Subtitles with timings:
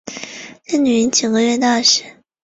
[0.65, 2.23] 在女婴几个月大时